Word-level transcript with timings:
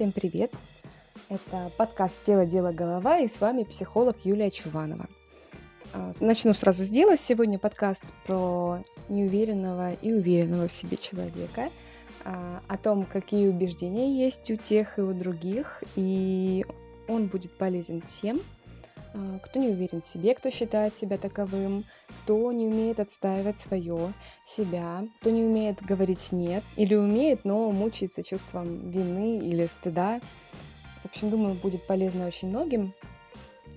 Всем 0.00 0.12
привет! 0.12 0.50
Это 1.28 1.70
подкаст 1.76 2.22
«Тело, 2.22 2.46
дело, 2.46 2.72
голова» 2.72 3.18
и 3.18 3.28
с 3.28 3.38
вами 3.38 3.64
психолог 3.64 4.16
Юлия 4.24 4.50
Чуванова. 4.50 5.10
А, 5.92 6.14
начну 6.20 6.54
сразу 6.54 6.84
с 6.84 6.88
дела. 6.88 7.18
Сегодня 7.18 7.58
подкаст 7.58 8.04
про 8.26 8.82
неуверенного 9.10 9.92
и 9.92 10.14
уверенного 10.14 10.68
в 10.68 10.72
себе 10.72 10.96
человека, 10.96 11.68
а, 12.24 12.62
о 12.66 12.78
том, 12.78 13.04
какие 13.04 13.48
убеждения 13.48 14.24
есть 14.24 14.50
у 14.50 14.56
тех 14.56 14.98
и 14.98 15.02
у 15.02 15.12
других, 15.12 15.84
и 15.96 16.64
он 17.06 17.26
будет 17.26 17.52
полезен 17.58 18.00
всем, 18.00 18.40
кто 19.42 19.58
не 19.58 19.68
уверен 19.68 20.00
в 20.00 20.06
себе, 20.06 20.34
кто 20.34 20.50
считает 20.50 20.94
себя 20.94 21.18
таковым, 21.18 21.84
кто 22.22 22.52
не 22.52 22.66
умеет 22.66 23.00
отстаивать 23.00 23.58
свое, 23.58 24.12
себя, 24.46 25.04
кто 25.20 25.30
не 25.30 25.44
умеет 25.44 25.82
говорить 25.82 26.32
«нет» 26.32 26.62
или 26.76 26.94
умеет, 26.94 27.44
но 27.44 27.70
мучается 27.70 28.22
чувством 28.22 28.90
вины 28.90 29.38
или 29.38 29.66
стыда. 29.66 30.20
В 31.02 31.06
общем, 31.06 31.30
думаю, 31.30 31.54
будет 31.54 31.86
полезно 31.86 32.26
очень 32.26 32.48
многим, 32.48 32.94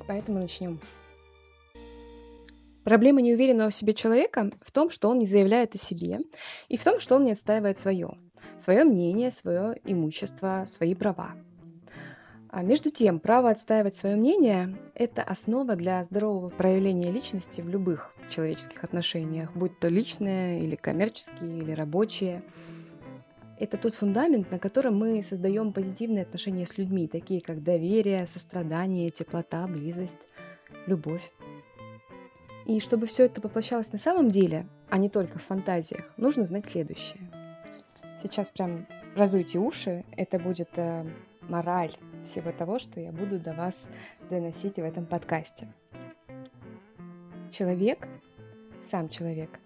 поэтому 0.07 0.39
начнем. 0.39 0.79
Проблема 2.83 3.21
неуверенного 3.21 3.69
в 3.69 3.75
себе 3.75 3.93
человека 3.93 4.51
в 4.61 4.71
том, 4.71 4.89
что 4.89 5.09
он 5.09 5.17
не 5.17 5.25
заявляет 5.25 5.73
о 5.73 5.77
себе, 5.77 6.19
и 6.67 6.77
в 6.77 6.83
том, 6.83 6.99
что 6.99 7.15
он 7.15 7.23
не 7.23 7.31
отстаивает 7.31 7.79
свое, 7.79 8.17
свое 8.61 8.83
мнение, 8.83 9.31
свое 9.31 9.79
имущество, 9.85 10.65
свои 10.69 10.93
права. 10.93 11.33
А 12.55 12.61
между 12.61 12.91
тем, 12.91 13.19
право 13.19 13.49
отстаивать 13.49 13.95
свое 13.95 14.15
мнение– 14.15 14.77
это 14.93 15.23
основа 15.23 15.75
для 15.75 16.03
здорового 16.03 16.49
проявления 16.49 17.09
личности 17.09 17.61
в 17.61 17.67
любых 17.67 18.13
человеческих 18.29 18.83
отношениях, 18.83 19.55
будь 19.55 19.79
то 19.79 19.87
личные 19.87 20.61
или 20.61 20.75
коммерческие, 20.75 21.57
или 21.57 21.71
рабочие. 21.71 22.43
Это 23.57 23.77
тот 23.77 23.95
фундамент, 23.95 24.51
на 24.51 24.59
котором 24.59 24.95
мы 24.95 25.23
создаем 25.23 25.73
позитивные 25.73 26.21
отношения 26.21 26.67
с 26.67 26.77
людьми, 26.77 27.07
такие 27.07 27.41
как 27.41 27.63
доверие, 27.63 28.27
сострадание, 28.27 29.09
теплота, 29.09 29.65
близость, 29.65 30.27
любовь. 30.85 31.33
И 32.67 32.79
чтобы 32.79 33.07
все 33.07 33.25
это 33.25 33.41
воплощалось 33.41 33.91
на 33.91 33.97
самом 33.97 34.29
деле, 34.29 34.67
а 34.91 34.99
не 34.99 35.09
только 35.09 35.39
в 35.39 35.43
фантазиях, 35.43 36.03
нужно 36.17 36.45
знать 36.45 36.65
следующее. 36.65 37.31
Сейчас 38.21 38.51
прям 38.51 38.85
разуйте 39.15 39.57
уши, 39.57 40.05
это 40.15 40.37
будет 40.37 40.69
э, 40.75 41.03
мораль 41.49 41.97
всего 42.23 42.51
того, 42.51 42.79
что 42.79 42.99
я 42.99 43.11
буду 43.11 43.39
до 43.39 43.53
вас 43.53 43.87
доносить 44.29 44.75
в 44.75 44.83
этом 44.83 45.05
подкасте. 45.05 45.67
Человек, 47.51 48.07
сам 48.83 49.09
человек, 49.09 49.59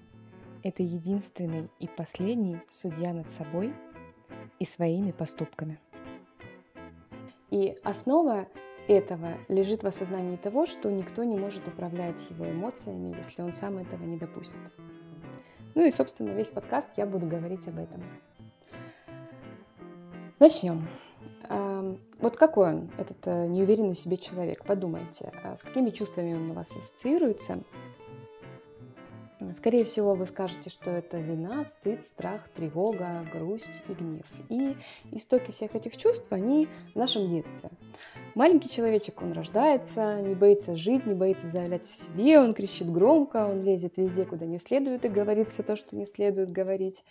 это 0.64 0.84
единственный 0.84 1.70
и 1.80 1.88
последний 1.88 2.60
судья 2.70 3.14
над 3.14 3.30
собой 3.32 3.74
и 4.60 4.66
своими 4.66 5.12
поступками. 5.12 5.80
И 7.50 7.78
основа 7.84 8.48
этого 8.88 9.30
лежит 9.48 9.84
в 9.84 9.88
осознании 9.88 10.38
того, 10.38 10.66
что 10.66 10.92
никто 10.92 11.24
не 11.24 11.38
может 11.38 11.68
управлять 11.68 12.30
его 12.30 12.50
эмоциями, 12.50 13.16
если 13.18 13.42
он 13.42 13.54
сам 13.54 13.78
этого 13.78 14.04
не 14.04 14.18
допустит. 14.18 14.62
Ну 15.76 15.86
и, 15.86 15.92
собственно, 15.92 16.32
весь 16.32 16.50
подкаст 16.50 16.90
я 16.98 17.06
буду 17.06 17.28
говорить 17.28 17.68
об 17.68 17.78
этом. 17.78 18.04
Начнем. 20.40 20.88
Вот 22.20 22.36
какой 22.36 22.74
он, 22.74 22.90
этот 22.98 23.18
э, 23.26 23.48
неуверенный 23.48 23.94
в 23.94 24.00
себе 24.00 24.18
человек? 24.18 24.66
Подумайте, 24.66 25.32
а 25.44 25.56
с 25.56 25.62
какими 25.62 25.92
чувствами 25.92 26.34
он 26.34 26.50
у 26.50 26.54
вас 26.54 26.76
ассоциируется? 26.76 27.64
Скорее 29.54 29.86
всего, 29.86 30.16
вы 30.16 30.26
скажете, 30.26 30.70
что 30.70 30.90
это 30.90 31.20
вина, 31.20 31.66
стыд, 31.66 32.04
страх, 32.04 32.50
тревога, 32.50 33.26
грусть 33.32 33.84
и 33.88 33.94
гнев. 33.94 34.26
И 34.50 34.76
истоки 35.12 35.52
всех 35.52 35.76
этих 35.76 35.96
чувств, 35.96 36.28
они 36.32 36.68
в 36.96 36.98
нашем 36.98 37.30
детстве. 37.30 37.70
Маленький 38.34 38.70
человечек, 38.70 39.22
он 39.22 39.34
рождается, 39.34 40.20
не 40.22 40.36
боится 40.36 40.76
жить, 40.76 41.06
не 41.06 41.14
боится 41.14 41.48
заявлять 41.48 41.84
о 41.84 41.94
себе, 41.94 42.40
он 42.40 42.54
кричит 42.54 42.92
громко, 42.92 43.48
он 43.48 43.62
лезет 43.62 43.98
везде, 43.98 44.26
куда 44.26 44.46
не 44.46 44.58
следует 44.58 45.06
и 45.06 45.10
говорит 45.10 45.50
все 45.50 45.64
то, 45.64 45.76
что 45.76 45.96
не 45.96 46.06
следует 46.06 46.52
говорить. 46.52 47.04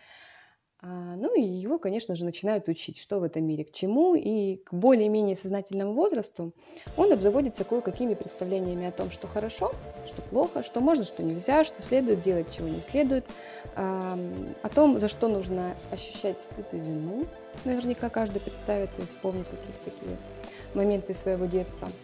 А, 0.81 1.17
ну 1.17 1.35
и 1.35 1.41
его, 1.41 1.79
конечно 1.79 2.15
же, 2.15 2.25
начинают 2.25 2.69
учить, 2.69 2.99
что 2.99 3.19
в 3.19 3.23
этом 3.23 3.45
мире 3.45 3.65
к 3.65 3.73
чему, 3.73 4.15
и 4.15 4.57
к 4.57 4.75
более-менее 4.75 5.35
сознательному 5.35 5.95
возрасту 5.95 6.53
он 6.99 7.13
обзаводится 7.13 7.65
кое-какими 7.65 8.13
представлениями 8.13 8.87
о 8.87 8.93
том, 8.93 9.11
что 9.11 9.27
хорошо, 9.27 9.73
что 10.07 10.21
плохо, 10.21 10.63
что 10.63 10.81
можно, 10.81 11.05
что 11.05 11.23
нельзя, 11.23 11.65
что 11.65 11.81
следует 11.81 12.21
делать, 12.21 12.53
чего 12.55 12.69
не 12.69 12.83
следует, 12.83 13.25
о 13.75 14.69
том, 14.75 15.01
за 15.01 15.09
что 15.09 15.29
нужно 15.29 15.75
ощущать 15.91 16.41
стыд 16.41 16.67
и 16.73 16.77
вину. 16.77 17.27
Наверняка 17.65 18.11
каждый 18.11 18.41
представит 18.41 18.91
и 18.99 19.07
вспомнит 19.07 19.47
какие-то 19.49 19.91
такие 19.91 20.17
моменты 20.75 21.15
своего 21.15 21.47
детства– 21.47 21.89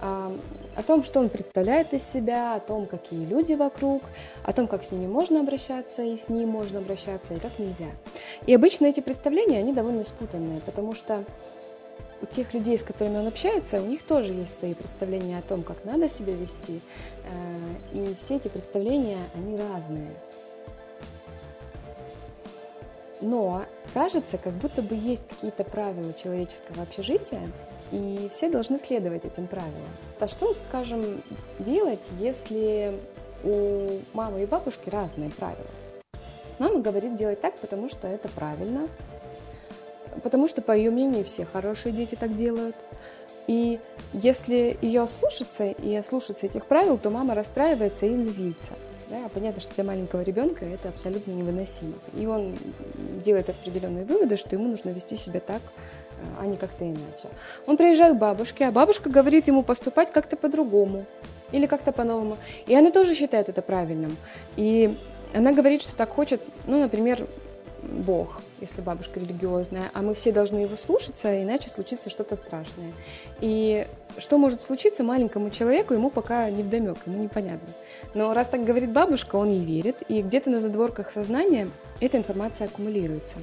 о 0.00 0.82
том, 0.86 1.02
что 1.02 1.20
он 1.20 1.28
представляет 1.28 1.92
из 1.92 2.04
себя, 2.04 2.54
о 2.54 2.60
том, 2.60 2.86
какие 2.86 3.24
люди 3.24 3.54
вокруг, 3.54 4.02
о 4.44 4.52
том, 4.52 4.68
как 4.68 4.84
с 4.84 4.92
ними 4.92 5.06
можно 5.06 5.40
обращаться 5.40 6.02
и 6.02 6.16
с 6.16 6.28
ним 6.28 6.50
можно 6.50 6.78
обращаться, 6.78 7.34
и 7.34 7.40
как 7.40 7.58
нельзя. 7.58 7.90
И 8.46 8.54
обычно 8.54 8.86
эти 8.86 9.00
представления, 9.00 9.58
они 9.58 9.72
довольно 9.72 10.04
спутанные, 10.04 10.60
потому 10.60 10.94
что 10.94 11.24
у 12.20 12.26
тех 12.26 12.52
людей, 12.54 12.78
с 12.78 12.82
которыми 12.82 13.18
он 13.18 13.26
общается, 13.26 13.80
у 13.80 13.86
них 13.86 14.02
тоже 14.02 14.32
есть 14.32 14.56
свои 14.56 14.74
представления 14.74 15.38
о 15.38 15.42
том, 15.42 15.62
как 15.62 15.84
надо 15.84 16.08
себя 16.08 16.34
вести, 16.34 16.80
э, 17.24 17.96
и 17.96 18.14
все 18.20 18.36
эти 18.36 18.48
представления, 18.48 19.18
они 19.34 19.56
разные. 19.56 20.10
Но 23.20 23.64
кажется, 23.94 24.38
как 24.38 24.52
будто 24.54 24.82
бы 24.82 24.94
есть 24.94 25.26
какие-то 25.28 25.64
правила 25.64 26.12
человеческого 26.12 26.82
общежития, 26.82 27.50
и 27.90 28.30
все 28.32 28.48
должны 28.48 28.78
следовать 28.78 29.24
этим 29.24 29.46
правилам. 29.46 29.74
А 30.20 30.28
что, 30.28 30.54
скажем, 30.54 31.22
делать, 31.58 32.06
если 32.18 32.94
у 33.42 33.98
мамы 34.12 34.42
и 34.42 34.46
бабушки 34.46 34.88
разные 34.88 35.30
правила? 35.30 35.66
Мама 36.58 36.80
говорит 36.80 37.16
делать 37.16 37.40
так, 37.40 37.56
потому 37.58 37.88
что 37.88 38.08
это 38.08 38.28
правильно, 38.28 38.88
потому 40.22 40.48
что, 40.48 40.62
по 40.62 40.72
ее 40.72 40.90
мнению, 40.90 41.24
все 41.24 41.44
хорошие 41.44 41.92
дети 41.92 42.14
так 42.14 42.34
делают. 42.34 42.76
И 43.46 43.80
если 44.12 44.76
ее 44.82 45.08
слушаться 45.08 45.64
и 45.64 46.02
слушаться 46.02 46.46
этих 46.46 46.66
правил, 46.66 46.98
то 46.98 47.10
мама 47.10 47.34
расстраивается 47.34 48.06
и 48.06 48.28
злится. 48.28 48.74
Да, 49.08 49.26
понятно, 49.32 49.62
что 49.62 49.74
для 49.74 49.84
маленького 49.84 50.20
ребенка 50.20 50.66
это 50.66 50.90
абсолютно 50.90 51.30
невыносимо. 51.30 51.94
И 52.14 52.26
он 52.26 52.58
делает 53.18 53.48
определенные 53.50 54.04
выводы, 54.04 54.36
что 54.36 54.54
ему 54.54 54.68
нужно 54.68 54.90
вести 54.90 55.16
себя 55.16 55.40
так, 55.40 55.62
а 56.40 56.46
не 56.46 56.56
как-то 56.56 56.84
иначе. 56.84 57.28
Он 57.66 57.76
приезжает 57.76 58.16
к 58.16 58.18
бабушке, 58.18 58.66
а 58.66 58.72
бабушка 58.72 59.10
говорит 59.10 59.46
ему 59.46 59.62
поступать 59.62 60.10
как-то 60.10 60.36
по-другому 60.36 61.04
или 61.52 61.66
как-то 61.66 61.92
по-новому. 61.92 62.36
И 62.66 62.74
она 62.74 62.90
тоже 62.90 63.14
считает 63.14 63.48
это 63.48 63.62
правильным. 63.62 64.16
И 64.56 64.96
она 65.34 65.52
говорит, 65.52 65.82
что 65.82 65.96
так 65.96 66.10
хочет, 66.10 66.40
ну, 66.66 66.80
например, 66.80 67.26
Бог, 67.88 68.42
если 68.60 68.82
бабушка 68.82 69.18
религиозная, 69.18 69.90
а 69.94 70.02
мы 70.02 70.14
все 70.14 70.30
должны 70.30 70.58
его 70.58 70.76
слушаться, 70.76 71.42
иначе 71.42 71.70
случится 71.70 72.10
что-то 72.10 72.36
страшное. 72.36 72.92
И 73.40 73.86
что 74.18 74.36
может 74.36 74.60
случиться 74.60 75.02
маленькому 75.02 75.50
человеку, 75.50 75.94
ему 75.94 76.10
пока 76.10 76.50
не 76.50 76.62
вдомек, 76.62 76.98
ему 77.06 77.22
непонятно. 77.22 77.68
Но 78.14 78.34
раз 78.34 78.48
так 78.48 78.64
говорит 78.64 78.92
бабушка, 78.92 79.36
он 79.36 79.50
ей 79.50 79.64
верит, 79.64 79.96
и 80.08 80.22
где-то 80.22 80.50
на 80.50 80.60
задворках 80.60 81.10
сознания 81.10 81.68
эта 82.00 82.18
информация 82.18 82.66
аккумулируется. 82.66 83.38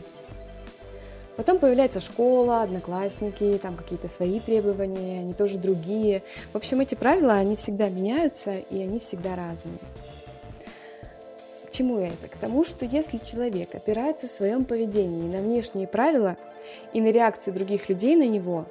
Потом 1.36 1.60
появляется 1.60 2.00
школа, 2.00 2.62
одноклассники, 2.62 3.60
там 3.62 3.76
какие-то 3.76 4.08
свои 4.08 4.40
требования, 4.40 5.20
они 5.20 5.34
тоже 5.34 5.58
другие. 5.58 6.24
В 6.54 6.58
общем, 6.58 6.80
эти 6.80 6.96
правила, 6.96 7.34
они 7.34 7.58
всегда 7.58 7.90
меняются, 7.90 8.58
и 8.58 8.82
они 8.82 9.00
всегда 9.00 9.36
разные. 9.36 9.80
Чему 11.76 12.00
это? 12.00 12.30
К 12.30 12.38
тому, 12.38 12.64
что 12.64 12.86
если 12.86 13.18
человек 13.18 13.76
опирается 13.76 14.28
в 14.28 14.32
своем 14.32 14.64
поведении 14.64 15.30
на 15.30 15.42
внешние 15.42 15.90
правила 15.90 16.38
и 16.94 17.02
на 17.02 17.12
реакцию 17.12 17.54
других 17.54 17.90
людей 17.90 18.16
на 18.16 18.26
него, 18.26 18.66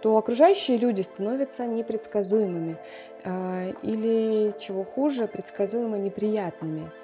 то 0.00 0.16
окружающие 0.16 0.76
люди 0.76 1.00
становятся 1.00 1.66
непредсказуемыми 1.66 2.76
э, 3.24 3.72
или, 3.82 4.54
чего 4.60 4.84
хуже, 4.84 5.26
предсказуемо 5.26 5.98
неприятными– 5.98 6.88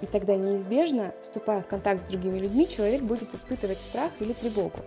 и 0.00 0.06
тогда 0.06 0.36
неизбежно, 0.36 1.14
вступая 1.22 1.62
в 1.62 1.66
контакт 1.66 2.02
с 2.02 2.10
другими 2.10 2.38
людьми, 2.38 2.68
человек 2.68 3.02
будет 3.02 3.32
испытывать 3.34 3.80
страх 3.80 4.10
или 4.20 4.32
тревогу. 4.32 4.80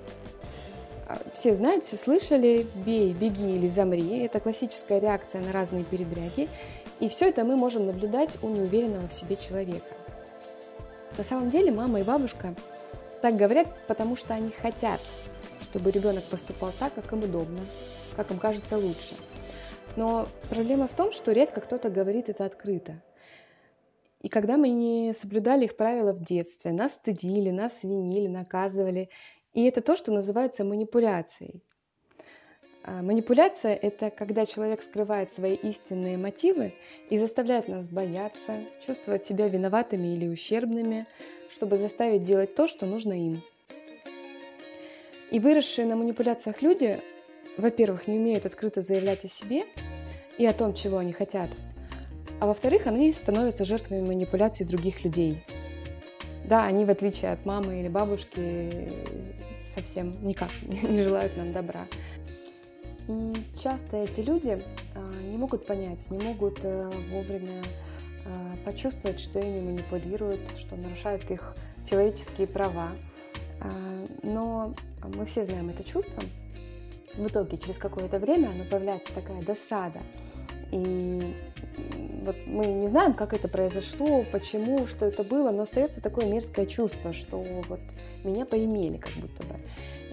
А, 1.07 1.17
все 1.33 1.55
знают, 1.55 1.85
все 1.85 1.97
слышали 1.97 2.67
«бей, 2.85 3.13
беги 3.13 3.55
или 3.55 3.67
замри»– 3.67 4.19
это 4.25 4.39
классическая 4.39 4.99
реакция 4.99 5.41
на 5.41 5.53
разные 5.53 5.85
передряги, 5.85 6.49
и 6.99 7.09
все 7.09 7.29
это 7.29 7.43
мы 7.43 7.57
можем 7.57 7.85
наблюдать 7.85 8.37
у 8.41 8.49
неуверенного 8.49 9.07
в 9.07 9.13
себе 9.13 9.35
человека. 9.35 9.95
На 11.17 11.23
самом 11.23 11.49
деле 11.49 11.71
мама 11.71 11.99
и 11.99 12.03
бабушка 12.03 12.55
так 13.21 13.35
говорят, 13.35 13.67
потому 13.87 14.15
что 14.15 14.33
они 14.33 14.51
хотят, 14.51 15.01
чтобы 15.61 15.91
ребенок 15.91 16.23
поступал 16.25 16.71
так, 16.79 16.93
как 16.93 17.11
им 17.13 17.23
удобно, 17.23 17.59
как 18.15 18.31
им 18.31 18.39
кажется 18.39 18.77
лучше. 18.77 19.15
Но 19.95 20.27
проблема 20.49 20.87
в 20.87 20.93
том, 20.93 21.11
что 21.11 21.31
редко 21.31 21.61
кто-то 21.61 21.89
говорит 21.89 22.29
это 22.29 22.45
открыто. 22.45 23.01
И 24.21 24.29
когда 24.29 24.57
мы 24.57 24.69
не 24.69 25.13
соблюдали 25.13 25.65
их 25.65 25.77
правила 25.77 26.13
в 26.13 26.23
детстве, 26.23 26.71
нас 26.71 26.93
стыдили, 26.93 27.51
нас 27.51 27.83
винили, 27.83 28.27
наказывали. 28.27 29.09
И 29.53 29.63
это 29.63 29.81
то, 29.81 29.95
что 29.95 30.11
называется 30.11 30.63
манипуляцией. 30.63 31.63
А, 32.87 33.01
манипуляция– 33.01 33.75
это 33.81 34.09
когда 34.09 34.45
человек 34.45 34.81
скрывает 34.81 35.29
свои 35.29 35.55
истинные 35.55 36.17
мотивы 36.17 36.73
и 37.09 37.17
заставляет 37.17 37.67
нас 37.67 37.89
бояться, 37.89 38.61
чувствовать 38.85 39.25
себя 39.25 39.49
виноватыми 39.49 40.15
или 40.15 40.29
ущербными, 40.29 41.05
чтобы 41.49 41.75
заставить 41.75 42.23
делать 42.23 42.55
то, 42.55 42.65
что 42.65 42.85
нужно 42.85 43.11
им. 43.11 43.43
И 45.31 45.39
выросшие 45.39 45.85
на 45.85 45.97
манипуляциях 45.97 46.61
люди, 46.61 47.01
во-первых, 47.57 48.07
не 48.07 48.17
умеют 48.17 48.45
открыто 48.45 48.81
заявлять 48.81 49.25
о 49.25 49.27
себе 49.27 49.65
и 50.37 50.45
о 50.45 50.53
том, 50.53 50.73
чего 50.73 50.99
они 50.99 51.11
хотят, 51.11 51.49
а 52.39 52.47
во-вторых, 52.47 52.87
они 52.87 53.11
становятся 53.11 53.65
жертвами 53.65 53.99
манипуляций 53.99 54.65
других 54.65 55.03
людей. 55.03 55.43
Да, 56.45 56.63
они, 56.63 56.85
в 56.85 56.89
отличие 56.89 57.31
от 57.31 57.45
мамы 57.45 57.81
или 57.81 57.89
бабушки, 57.89 58.93
совсем 59.65 60.13
никак 60.25 60.51
не 60.61 61.03
желают 61.03 61.35
нам 61.35 61.51
добра. 61.51 61.85
И 63.07 63.45
часто 63.57 63.97
эти 63.97 64.19
люди 64.19 64.63
а, 64.95 65.21
не 65.21 65.37
могут 65.37 65.65
понять, 65.65 66.09
не 66.11 66.17
могут 66.17 66.59
э, 66.63 66.89
вовремя 67.09 67.63
а, 68.25 68.55
почувствовать, 68.65 69.19
что 69.19 69.39
ими 69.39 69.61
манипулируют, 69.61 70.41
что 70.57 70.75
нарушают 70.75 71.29
их 71.31 71.55
человеческие 71.89 72.47
права. 72.47 72.89
А, 73.61 74.05
но 74.23 74.75
мы 75.03 75.25
все 75.25 75.45
знаем 75.45 75.69
это 75.69 75.83
чувство. 75.85 76.21
В 77.15 77.27
итоге 77.27 77.57
через 77.57 77.77
какое-то 77.77 78.19
время 78.19 78.49
оно 78.49 78.65
появляется 78.65 79.13
такая 79.13 79.41
досада. 79.41 80.01
И 80.71 81.33
вот 82.25 82.35
мы 82.45 82.65
не 82.65 82.87
знаем, 82.87 83.13
как 83.13 83.33
это 83.33 83.47
произошло, 83.47 84.25
почему, 84.31 84.85
что 84.85 85.05
это 85.05 85.23
было, 85.23 85.51
но 85.51 85.63
остается 85.63 86.01
такое 86.01 86.25
мерзкое 86.25 86.65
чувство, 86.65 87.13
что 87.13 87.37
вот 87.37 87.79
меня 88.23 88.45
поимели 88.45 88.97
как 88.97 89.13
будто 89.13 89.43
бы 89.43 89.55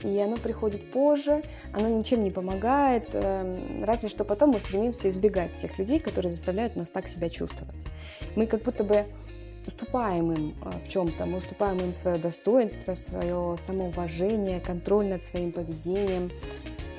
и 0.05 0.21
оно 0.21 0.37
приходит 0.37 0.93
позже, 0.93 1.43
оно 1.73 1.89
ничем 1.89 2.23
не 2.23 2.31
помогает, 2.31 3.09
эм, 3.15 3.83
разве 3.85 4.11
что 4.11 4.25
потом 4.25 4.51
мы 4.51 4.61
стремимся 4.61 5.09
избегать 5.09 5.57
тех 5.57 5.79
людей, 5.79 5.99
которые 5.99 6.31
заставляют 6.31 6.77
нас 6.77 6.91
так 6.91 7.09
себя 7.09 7.31
чувствовать. 7.31 7.83
Мы 8.37 8.47
как 8.47 8.63
будто 8.63 8.85
бы 8.85 9.07
уступаем 9.67 10.31
им 10.31 10.55
э, 10.63 10.73
в 10.85 10.89
чем-то, 10.89 11.25
мы 11.25 11.39
уступаем 11.39 11.79
им 11.79 11.95
свое 11.95 12.19
достоинство, 12.19 12.95
свое 12.95 13.57
самоуважение, 13.59 14.61
контроль 14.61 15.07
над 15.07 15.23
своим 15.23 15.53
поведением 15.53 16.31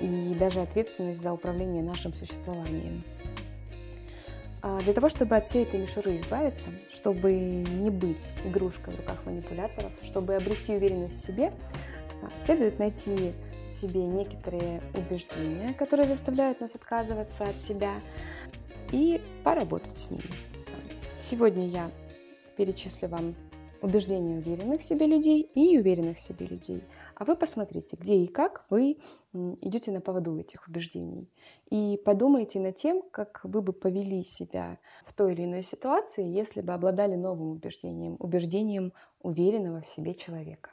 и 0.02 0.36
даже 0.40 0.62
ответственность 0.62 1.22
за 1.22 1.32
управление 1.32 1.84
нашим 1.84 2.12
существованием. 2.12 3.04
А 4.68 4.82
для 4.82 4.94
того, 4.94 5.10
чтобы 5.10 5.36
от 5.36 5.46
всей 5.46 5.62
этой 5.64 5.80
мишуры 5.80 6.20
избавиться, 6.20 6.66
чтобы 6.92 7.34
не 7.34 7.92
быть 7.92 8.32
игрушкой 8.44 8.96
в 8.96 8.98
руках 8.98 9.24
манипуляторов, 9.26 9.92
чтобы 10.02 10.34
обрести 10.34 10.76
уверенность 10.76 11.22
в 11.22 11.28
себе, 11.28 11.54
Следует 12.46 12.80
найти 12.80 13.34
в 13.70 13.74
себе 13.74 14.02
некоторые 14.06 14.82
убеждения, 14.94 15.74
которые 15.74 16.08
заставляют 16.08 16.62
нас 16.62 16.74
отказываться 16.76 17.46
от 17.46 17.60
себя, 17.60 17.94
и 18.92 19.20
поработать 19.44 19.98
с 19.98 20.12
ними. 20.12 20.30
Сегодня 21.18 21.68
я 21.68 21.92
перечислю 22.56 23.10
вам 23.10 23.36
убеждения 23.86 24.40
уверенных 24.40 24.82
в 24.82 24.84
себе 24.84 25.06
людей 25.06 25.42
и 25.54 25.74
неуверенных 25.74 26.18
в 26.18 26.20
себе 26.22 26.48
людей. 26.48 26.84
А 27.16 27.24
вы 27.24 27.36
посмотрите, 27.36 27.96
где 27.96 28.16
и 28.16 28.28
как 28.28 28.66
вы 28.70 28.98
идете 29.34 29.92
на 29.92 30.02
поводу 30.02 30.38
этих 30.40 30.68
убеждений. 30.68 31.30
И 31.70 32.02
подумайте 32.04 32.60
над 32.60 32.76
тем, 32.76 33.04
как 33.12 33.42
вы 33.44 33.62
бы 33.62 33.74
повели 33.74 34.24
себя 34.24 34.80
в 35.04 35.14
той 35.14 35.34
или 35.34 35.44
иной 35.44 35.64
ситуации, 35.64 36.26
если 36.26 36.62
бы 36.62 36.74
обладали 36.74 37.16
новым 37.16 37.52
убеждением, 37.52 38.16
убеждением 38.20 38.92
уверенного 39.22 39.82
в 39.82 39.88
себе 39.88 40.16
человека. 40.16 40.72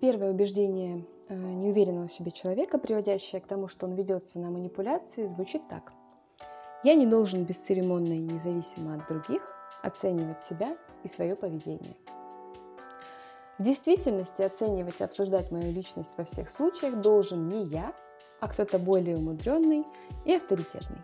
Первое 0.00 0.30
убеждение 0.30 1.04
э, 1.28 1.34
неуверенного 1.34 2.06
в 2.06 2.12
себе 2.12 2.30
человека, 2.30 2.78
приводящее 2.78 3.40
к 3.40 3.46
тому, 3.46 3.66
что 3.66 3.86
он 3.86 3.94
ведется 3.94 4.38
на 4.38 4.50
манипуляции, 4.50 5.26
звучит 5.26 5.68
так. 5.68 5.92
Я 6.82 6.94
не 6.94 7.06
должен 7.06 7.44
бесцеремонно 7.44 8.12
и 8.12 8.22
независимо 8.22 8.94
от 8.94 9.06
других 9.08 9.42
оценивать 9.82 10.42
себя 10.42 10.76
и 11.02 11.08
свое 11.08 11.36
поведение. 11.36 11.96
В 13.58 13.62
действительности 13.62 14.42
оценивать 14.42 15.00
и 15.00 15.04
обсуждать 15.04 15.50
мою 15.50 15.72
личность 15.72 16.12
во 16.16 16.24
всех 16.24 16.48
случаях 16.48 17.00
должен 17.00 17.48
не 17.48 17.64
я, 17.64 17.92
а 18.40 18.48
кто-то 18.48 18.78
более 18.78 19.16
умудренный 19.16 19.84
и 20.24 20.34
авторитетный. 20.34 21.02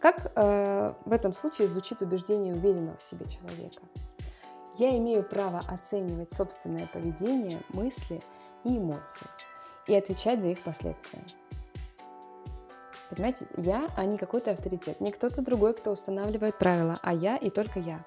Как 0.00 0.32
э, 0.34 0.94
в 1.04 1.12
этом 1.12 1.32
случае 1.32 1.68
звучит 1.68 2.02
убеждение 2.02 2.54
уверенного 2.54 2.96
в 2.96 3.02
себе 3.02 3.26
человека– 3.28 3.82
я 4.78 4.96
имею 4.96 5.22
право 5.22 5.60
оценивать 5.68 6.32
собственное 6.32 6.86
поведение, 6.86 7.62
мысли 7.68 8.22
и 8.64 8.78
эмоции 8.78 9.26
и 9.86 9.94
отвечать 9.94 10.40
за 10.40 10.48
их 10.48 10.62
последствия. 10.62 11.22
Понимаете, 13.12 13.44
я, 13.58 13.90
а 13.94 14.06
не 14.06 14.16
какой-то 14.16 14.52
авторитет, 14.52 15.02
не 15.02 15.12
кто-то 15.12 15.42
другой, 15.42 15.74
кто 15.74 15.92
устанавливает 15.92 16.56
правила, 16.56 16.98
а 17.02 17.12
я 17.12 17.36
и 17.36 17.50
только 17.50 17.78
я. 17.78 18.02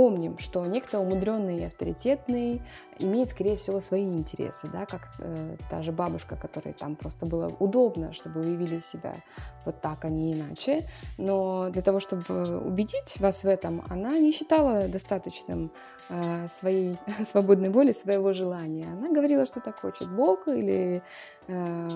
Помним, 0.00 0.38
что 0.38 0.64
некто 0.64 0.98
умудренный 0.98 1.58
и 1.58 1.64
авторитетный 1.64 2.62
имеет, 2.98 3.28
скорее 3.28 3.56
всего, 3.56 3.80
свои 3.80 4.04
интересы, 4.04 4.66
да, 4.72 4.86
как 4.86 5.10
э, 5.18 5.56
та 5.68 5.82
же 5.82 5.92
бабушка, 5.92 6.36
которой 6.36 6.72
там 6.72 6.96
просто 6.96 7.26
было 7.26 7.54
удобно, 7.58 8.14
чтобы 8.14 8.40
вы 8.40 8.56
вели 8.56 8.80
себя 8.80 9.22
вот 9.66 9.82
так, 9.82 10.06
а 10.06 10.08
не 10.08 10.32
иначе. 10.32 10.88
Но 11.18 11.68
для 11.68 11.82
того, 11.82 12.00
чтобы 12.00 12.60
убедить 12.60 13.20
вас 13.20 13.44
в 13.44 13.46
этом, 13.46 13.82
она 13.90 14.18
не 14.18 14.32
считала 14.32 14.88
достаточным 14.88 15.70
э, 16.08 16.48
своей 16.48 16.96
свободной 17.22 17.68
воли, 17.68 17.92
своего 17.92 18.32
желания. 18.32 18.86
Она 18.86 19.10
говорила, 19.10 19.44
что 19.44 19.60
так 19.60 19.80
хочет 19.80 20.08
Бог 20.10 20.48
или, 20.48 21.02
э, 21.46 21.88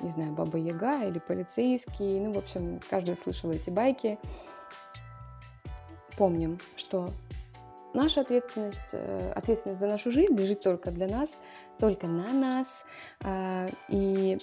не 0.00 0.10
знаю, 0.10 0.32
Баба 0.32 0.58
Яга 0.58 1.04
или 1.04 1.20
полицейский. 1.20 2.18
Ну, 2.18 2.32
в 2.32 2.38
общем, 2.38 2.80
каждый 2.90 3.14
слышал 3.14 3.52
эти 3.52 3.70
байки 3.70 4.18
помним, 6.18 6.58
что 6.76 7.10
наша 7.94 8.20
ответственность, 8.20 8.90
э, 8.92 9.32
ответственность 9.34 9.80
за 9.80 9.86
нашу 9.86 10.10
жизнь 10.10 10.34
лежит 10.34 10.60
только 10.60 10.90
для 10.90 11.06
нас, 11.06 11.38
только 11.78 12.06
на 12.06 12.32
нас. 12.32 12.84
А, 13.20 13.68
и 13.88 14.38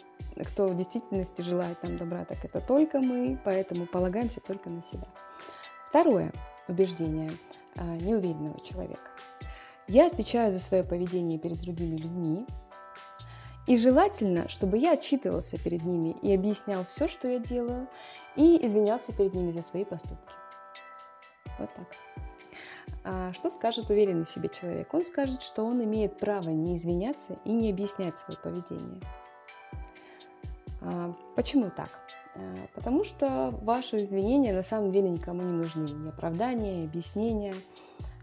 кто 0.45 0.67
в 0.67 0.75
действительности 0.75 1.41
желает 1.41 1.81
нам 1.83 1.97
добра, 1.97 2.25
так 2.25 2.43
это 2.43 2.61
только 2.61 2.99
мы, 2.99 3.39
поэтому 3.43 3.85
полагаемся 3.85 4.41
только 4.41 4.69
на 4.69 4.81
себя. 4.81 5.07
Второе 5.87 6.31
убеждение 6.67 7.31
а, 7.75 7.83
неуверенного 7.97 8.59
человека. 8.61 9.11
Я 9.87 10.07
отвечаю 10.07 10.51
за 10.51 10.59
свое 10.59 10.83
поведение 10.83 11.37
перед 11.37 11.61
другими 11.61 11.97
людьми, 11.97 12.45
и 13.67 13.77
желательно, 13.77 14.47
чтобы 14.47 14.77
я 14.77 14.93
отчитывался 14.93 15.57
перед 15.57 15.83
ними 15.83 16.15
и 16.21 16.33
объяснял 16.33 16.85
все, 16.85 17.07
что 17.07 17.27
я 17.27 17.39
делаю, 17.39 17.87
и 18.35 18.63
извинялся 18.63 19.11
перед 19.11 19.33
ними 19.33 19.51
за 19.51 19.63
свои 19.63 19.85
поступки. 19.85 20.33
Вот 21.57 21.73
так. 21.73 21.87
А 23.07 23.31
что 23.33 23.51
скажет 23.51 23.91
уверенный 23.91 24.25
в 24.25 24.29
себе 24.29 24.49
человек? 24.49 24.91
Он 24.91 25.05
скажет, 25.05 25.43
что 25.43 25.63
он 25.63 25.83
имеет 25.83 26.17
право 26.17 26.49
не 26.49 26.73
извиняться 26.73 27.37
и 27.45 27.53
не 27.53 27.69
объяснять 27.69 28.17
свое 28.17 28.39
поведение. 28.39 28.99
А, 30.81 31.13
почему 31.35 31.69
так? 31.69 31.89
А, 32.35 32.39
потому 32.73 33.03
что 33.03 33.53
ваши 33.61 34.01
извинения 34.01 34.53
на 34.53 34.63
самом 34.63 34.89
деле 34.89 35.09
никому 35.09 35.43
не 35.43 35.53
нужны. 35.53 35.87
Ни 35.87 36.09
оправдания, 36.09 36.81
ни 36.81 36.85
объяснения. 36.85 37.53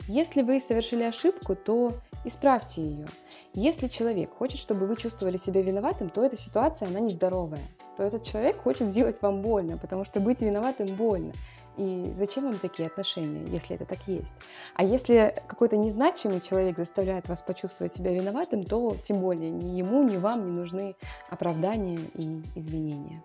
Если 0.09 0.43
вы 0.43 0.59
совершили 0.59 1.05
ошибку, 1.05 1.55
то 1.55 1.95
исправьте 2.25 2.83
ее. 2.83 3.07
Если 3.55 3.87
человек 3.87 4.35
хочет, 4.35 4.59
чтобы 4.59 4.87
вы 4.87 4.97
чувствовали 4.97 5.37
себя 5.37 5.63
виноватым, 5.63 6.11
то 6.11 6.25
эта 6.25 6.37
ситуация, 6.37 6.89
она 6.89 6.99
нездоровая. 6.99 7.63
То 7.97 8.03
этот 8.03 8.25
человек 8.25 8.61
хочет 8.61 8.89
сделать 8.89 9.23
вам 9.23 9.43
больно, 9.43 9.79
потому 9.79 10.05
что 10.05 10.19
быть 10.19 10.41
виноватым 10.41 10.97
больно. 10.97 11.35
И 11.77 12.13
зачем 12.19 12.45
вам 12.45 12.59
такие 12.59 12.87
отношения, 12.89 13.45
если 13.49 13.77
это 13.77 13.87
так 13.87 14.07
есть? 14.07 14.35
А 14.75 14.85
если 14.85 15.35
какой-то 15.47 15.77
незначимый 15.77 16.41
человек 16.41 16.77
заставляет 16.77 17.29
вас 17.29 17.41
почувствовать 17.41 17.93
себя 17.93 18.13
виноватым, 18.13 18.65
то 18.65 18.97
тем 19.03 19.21
более 19.21 19.51
ни 19.51 19.79
ему, 19.79 20.03
ни 20.03 20.17
вам 20.17 20.45
не 20.45 20.51
нужны 20.51 20.95
оправдания 21.31 22.01
и 22.15 22.43
извинения. 22.55 23.23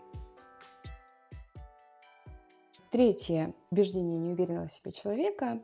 Третье 2.90 3.54
убеждение 3.70 4.18
неуверенного 4.18 4.68
в 4.68 4.72
себе 4.72 4.94
человека 4.94 5.60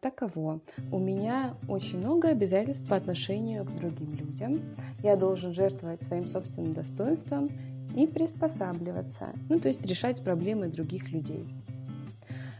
таково. 0.00 0.60
У 0.92 0.98
меня 0.98 1.54
очень 1.66 1.98
много 1.98 2.28
обязательств 2.28 2.86
по 2.88 2.96
отношению 2.96 3.64
к 3.64 3.72
другим 3.72 4.10
людям. 4.10 4.76
Я 5.02 5.16
должен 5.16 5.54
жертвовать 5.54 6.02
своим 6.02 6.26
собственным 6.26 6.74
достоинством 6.74 7.48
и 7.96 8.06
приспосабливаться, 8.06 9.32
ну 9.48 9.58
то 9.58 9.68
есть 9.68 9.84
решать 9.86 10.22
проблемы 10.22 10.68
других 10.68 11.10
людей. 11.10 11.46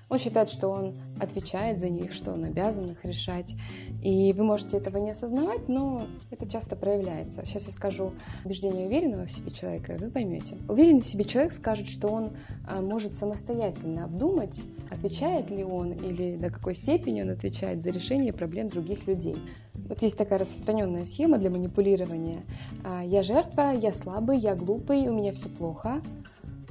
Он 0.08 0.18
считает, 0.18 0.48
что 0.48 0.68
он 0.68 0.94
отвечает 1.20 1.78
за 1.78 1.88
них, 1.88 2.12
что 2.12 2.32
он 2.32 2.44
обязан 2.44 2.86
их 2.86 3.04
решать. 3.04 3.54
И 4.02 4.32
вы 4.32 4.44
можете 4.44 4.78
этого 4.78 4.98
не 4.98 5.10
осознавать, 5.10 5.68
но 5.68 6.06
это 6.30 6.48
часто 6.48 6.76
проявляется. 6.76 7.44
Сейчас 7.44 7.66
я 7.66 7.72
скажу 7.72 8.12
убеждение 8.44 8.86
уверенного 8.86 9.26
в 9.26 9.30
себе 9.30 9.50
человека, 9.50 9.94
и 9.94 9.98
вы 9.98 10.10
поймете. 10.10 10.56
Уверенный 10.68 11.02
в 11.02 11.06
себе 11.06 11.24
человек 11.24 11.52
скажет, 11.52 11.88
что 11.88 12.08
он 12.08 12.30
а, 12.66 12.80
может 12.80 13.16
самостоятельно 13.16 14.04
обдумать, 14.04 14.58
отвечает 14.90 15.50
ли 15.50 15.62
он 15.62 15.92
или 15.92 16.36
до 16.36 16.50
какой 16.50 16.74
степени 16.74 17.22
он 17.22 17.30
отвечает 17.30 17.82
за 17.82 17.90
решение 17.90 18.32
проблем 18.32 18.68
других 18.68 19.06
людей. 19.06 19.36
Вот 19.74 20.02
есть 20.02 20.16
такая 20.16 20.38
распространенная 20.38 21.04
схема 21.04 21.38
для 21.38 21.50
манипулирования. 21.50 22.44
А, 22.84 23.04
я 23.04 23.22
жертва, 23.22 23.72
я 23.72 23.92
слабый, 23.92 24.38
я 24.38 24.54
глупый, 24.54 25.08
у 25.08 25.14
меня 25.14 25.32
все 25.32 25.48
плохо, 25.48 26.00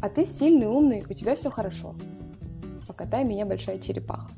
а 0.02 0.10
ты 0.10 0.26
сильный, 0.26 0.68
умный, 0.68 1.04
у 1.08 1.14
тебя 1.14 1.36
все 1.36 1.50
хорошо. 1.50 1.96
Покатай 2.88 3.24
меня, 3.24 3.46
большая 3.46 3.80
черепаха. 3.80 4.30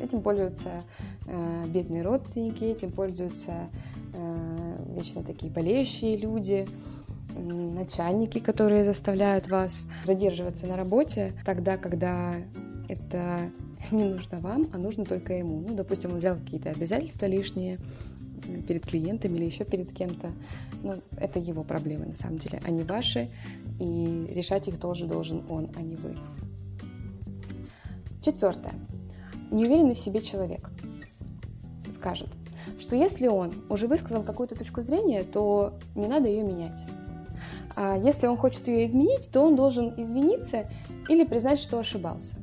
Этим 0.00 0.20
пользуются 0.22 0.82
э, 1.26 1.64
бедные 1.68 2.02
родственники, 2.02 2.64
этим 2.64 2.92
пользуются 2.92 3.68
э, 4.14 4.76
вечно 4.94 5.22
такие 5.22 5.50
болеющие 5.50 6.16
люди, 6.16 6.68
э, 7.34 7.40
начальники, 7.40 8.38
которые 8.38 8.84
заставляют 8.84 9.48
вас 9.48 9.86
задерживаться 10.04 10.66
на 10.66 10.76
работе 10.76 11.32
тогда, 11.44 11.76
когда 11.76 12.36
это 12.88 13.50
не 13.90 14.04
нужно 14.04 14.38
вам, 14.38 14.68
а 14.72 14.78
нужно 14.78 15.04
только 15.04 15.34
ему. 15.34 15.60
Ну, 15.60 15.74
допустим, 15.74 16.10
он 16.12 16.18
взял 16.18 16.36
какие-то 16.36 16.70
обязательства 16.70 17.26
лишние 17.26 17.78
э, 18.46 18.62
перед 18.62 18.86
клиентами 18.86 19.36
или 19.36 19.44
еще 19.44 19.64
перед 19.64 19.92
кем-то. 19.92 20.32
Ну, 20.82 20.94
это 21.16 21.38
его 21.38 21.64
проблемы 21.64 22.06
на 22.06 22.14
самом 22.14 22.38
деле, 22.38 22.60
а 22.64 22.70
не 22.70 22.82
ваши. 22.82 23.28
И 23.80 24.30
решать 24.32 24.68
их 24.68 24.78
тоже 24.78 25.06
должен 25.06 25.44
он, 25.48 25.70
а 25.76 25.82
не 25.82 25.96
вы. 25.96 26.16
Четвертое. 28.22 28.74
Неуверенный 29.50 29.94
в 29.94 29.98
себе 29.98 30.20
человек 30.20 30.70
скажет, 31.92 32.28
что 32.78 32.96
если 32.96 33.28
он 33.28 33.52
уже 33.68 33.86
высказал 33.86 34.22
какую-то 34.22 34.56
точку 34.56 34.82
зрения, 34.82 35.24
то 35.24 35.74
не 35.94 36.06
надо 36.06 36.28
ее 36.28 36.42
менять. 36.42 36.78
А 37.76 37.96
если 37.96 38.26
он 38.26 38.36
хочет 38.36 38.66
ее 38.68 38.86
изменить, 38.86 39.30
то 39.30 39.42
он 39.42 39.56
должен 39.56 39.94
извиниться 39.96 40.68
или 41.08 41.24
признать, 41.24 41.60
что 41.60 41.78
ошибался. 41.78 42.34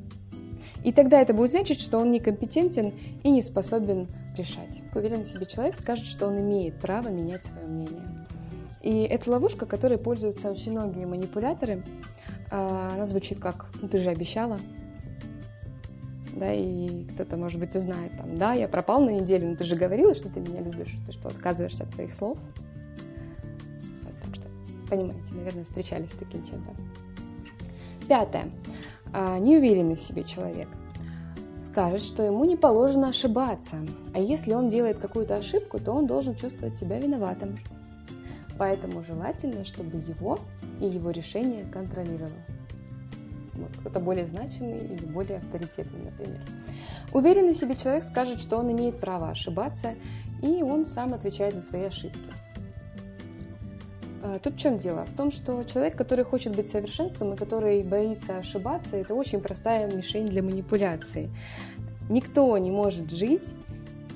И 0.83 0.93
тогда 0.93 1.19
это 1.19 1.33
будет 1.33 1.51
значить, 1.51 1.81
что 1.81 1.97
он 1.97 2.11
некомпетентен 2.11 2.93
и 3.23 3.31
не 3.31 3.41
способен 3.41 4.07
решать. 4.37 4.81
Уверенный 4.93 5.23
в 5.23 5.27
себе 5.27 5.45
человек 5.45 5.75
скажет, 5.75 6.05
что 6.05 6.27
он 6.27 6.39
имеет 6.39 6.79
право 6.79 7.09
менять 7.09 7.43
свое 7.43 7.65
мнение. 7.67 8.25
И 8.81 9.01
это 9.01 9.31
ловушка, 9.31 9.65
которой 9.65 9.97
пользуются 9.97 10.51
очень 10.51 10.73
многие 10.73 11.05
манипуляторы. 11.05 11.83
А, 12.51 12.91
она 12.93 13.05
звучит 13.07 13.39
как 13.39 13.65
«ну 13.81 13.87
ты 13.87 13.97
же 13.97 14.09
обещала», 14.09 14.59
да, 16.35 16.53
и 16.53 17.05
кто-то, 17.13 17.37
может 17.37 17.59
быть, 17.59 17.75
узнает 17.75 18.15
там, 18.17 18.37
да, 18.37 18.53
я 18.53 18.67
пропал 18.67 19.01
на 19.01 19.09
неделю, 19.09 19.49
но 19.49 19.55
ты 19.55 19.63
же 19.63 19.75
говорила, 19.75 20.13
что 20.13 20.29
ты 20.29 20.39
меня 20.39 20.61
любишь, 20.61 20.93
ты 21.05 21.11
что, 21.11 21.29
отказываешься 21.29 21.83
от 21.83 21.93
своих 21.93 22.13
слов? 22.13 22.37
Так 24.03 24.35
что, 24.35 24.43
понимаете, 24.89 25.33
наверное, 25.33 25.63
встречались 25.63 26.11
с 26.11 26.15
таким 26.15 26.45
чем-то. 26.45 26.71
Пятое. 28.07 28.45
А, 29.13 29.39
неуверенный 29.39 29.95
в 29.95 30.01
себе 30.01 30.23
человек 30.23 30.67
скажет, 31.63 32.01
что 32.01 32.23
ему 32.23 32.45
не 32.45 32.57
положено 32.57 33.09
ошибаться, 33.09 33.77
а 34.13 34.19
если 34.19 34.53
он 34.53 34.69
делает 34.69 34.99
какую-то 34.99 35.37
ошибку, 35.37 35.79
то 35.79 35.93
он 35.93 36.07
должен 36.07 36.35
чувствовать 36.35 36.75
себя 36.75 36.99
виноватым. 36.99 37.57
Поэтому 38.57 39.03
желательно, 39.03 39.65
чтобы 39.65 39.97
его 39.97 40.39
и 40.79 40.85
его 40.85 41.11
решение 41.11 41.65
контролировал. 41.65 42.31
Вот, 43.55 43.71
кто-то 43.79 43.99
более 43.99 44.27
значимый 44.27 44.79
или 44.79 45.05
более 45.05 45.37
авторитетный, 45.37 46.03
например. 46.03 46.41
Уверенный 47.13 47.53
в 47.53 47.57
себе 47.57 47.75
человек 47.75 48.03
скажет, 48.03 48.39
что 48.39 48.57
он 48.57 48.71
имеет 48.71 48.99
право 48.99 49.29
ошибаться, 49.29 49.95
и 50.41 50.61
он 50.61 50.85
сам 50.85 51.13
отвечает 51.13 51.53
за 51.53 51.61
свои 51.61 51.83
ошибки. 51.83 52.19
А, 54.21 54.39
тут 54.39 54.55
в 54.55 54.57
чем 54.57 54.77
дело? 54.77 55.05
В 55.05 55.15
том, 55.15 55.31
что 55.31 55.63
человек, 55.63 55.95
который 55.95 56.25
хочет 56.25 56.55
быть 56.55 56.69
совершенством 56.69 57.33
и 57.33 57.37
который 57.37 57.83
боится 57.83 58.37
ошибаться, 58.37 58.97
это 58.97 59.13
очень 59.13 59.39
простая 59.39 59.89
мишень 59.91 60.25
для 60.25 60.41
манипуляции. 60.41 61.29
Никто 62.09 62.57
не 62.57 62.71
может 62.71 63.11
жить 63.11 63.53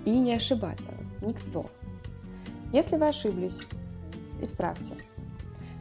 и 0.05 0.11
не 0.11 0.33
ошибаться. 0.33 0.91
Никто. 1.21 1.65
Если 2.73 2.97
вы 2.97 3.07
ошиблись, 3.07 3.59
исправьте. 4.41 4.95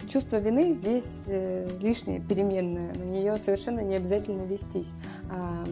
Чувство 0.08 0.36
вины 0.36 0.72
здесь 0.72 1.24
э, 1.26 1.68
лишнее, 1.82 2.20
переменное, 2.20 2.94
на 2.94 3.02
нее 3.02 3.36
совершенно 3.36 3.80
не 3.80 3.96
обязательно 3.96 4.42
вестись. 4.42 4.92
А, 5.30 5.66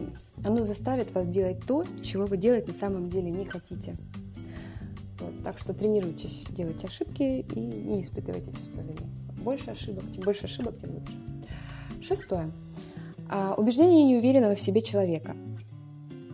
оно 0.45 0.61
заставит 0.61 1.11
вас 1.13 1.27
делать 1.27 1.65
то, 1.65 1.83
чего 2.03 2.25
вы 2.27 2.37
делать 2.37 2.67
на 2.67 2.73
самом 2.73 3.09
деле 3.09 3.31
не 3.31 3.45
хотите. 3.45 3.95
Вот, 5.19 5.43
так 5.43 5.57
что 5.57 5.73
тренируйтесь 5.73 6.45
делать 6.51 6.83
ошибки 6.85 7.45
и 7.51 7.59
не 7.59 8.03
испытывайте 8.03 8.51
чувство 8.51 8.81
вины. 8.81 9.09
Больше 9.43 9.71
ошибок, 9.71 10.03
чем 10.13 10.23
больше 10.23 10.45
ошибок, 10.45 10.77
тем 10.79 10.91
лучше. 10.91 11.13
Шестое. 12.03 12.51
А, 13.29 13.55
убеждение 13.55 14.05
неуверенного 14.05 14.53
в 14.53 14.61
себе 14.61 14.83
человека. 14.83 15.35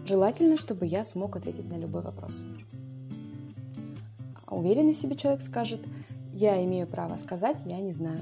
Желательно, 0.05 0.57
чтобы 0.57 0.85
я 0.85 1.05
смог 1.05 1.37
ответить 1.37 1.71
на 1.71 1.77
любой 1.77 2.01
вопрос. 2.01 2.43
А 4.45 4.55
уверенный 4.55 4.93
в 4.93 4.97
себе 4.97 5.15
человек 5.15 5.41
скажет, 5.41 5.79
я 6.43 6.61
имею 6.65 6.87
право 6.87 7.15
сказать, 7.15 7.57
я 7.65 7.79
не 7.79 7.93
знаю. 7.93 8.19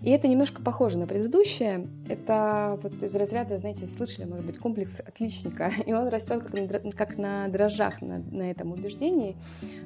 И 0.00 0.10
это 0.10 0.26
немножко 0.26 0.62
похоже 0.62 0.98
на 0.98 1.06
предыдущее. 1.06 1.88
Это 2.08 2.78
вот 2.82 2.92
из 3.02 3.14
разряда, 3.14 3.58
знаете, 3.58 3.86
слышали, 3.86 4.24
может 4.24 4.44
быть, 4.44 4.58
комплекс 4.58 5.00
отличника. 5.00 5.70
И 5.86 5.92
он 5.92 6.08
растет 6.08 6.42
как 6.96 7.18
на, 7.18 7.46
дрожжах 7.48 8.02
на, 8.02 8.18
на 8.18 8.50
этом 8.50 8.72
убеждении. 8.72 9.36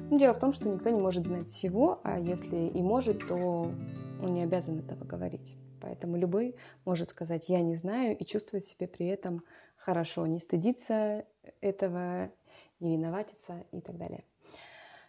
Но 0.09 0.17
дело 0.17 0.33
в 0.33 0.39
том, 0.39 0.53
что 0.53 0.69
никто 0.69 0.89
не 0.89 0.99
может 0.99 1.27
знать 1.27 1.49
всего, 1.49 1.99
а 2.03 2.19
если 2.19 2.67
и 2.67 2.81
может, 2.81 3.27
то 3.27 3.35
он 3.35 4.33
не 4.33 4.43
обязан 4.43 4.79
этого 4.79 5.03
говорить. 5.03 5.55
Поэтому 5.81 6.17
любой 6.17 6.55
может 6.85 7.09
сказать 7.09 7.49
«я 7.49 7.61
не 7.61 7.75
знаю» 7.75 8.17
и 8.17 8.25
чувствовать 8.25 8.65
себя 8.65 8.87
при 8.87 9.07
этом 9.07 9.43
хорошо, 9.75 10.25
не 10.25 10.39
стыдиться 10.39 11.25
этого, 11.61 12.31
не 12.79 12.95
виноватиться 12.97 13.65
и 13.71 13.81
так 13.81 13.97
далее. 13.97 14.23